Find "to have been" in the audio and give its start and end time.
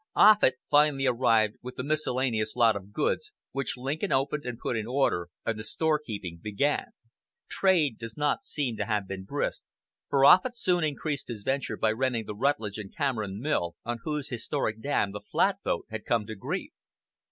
8.77-9.25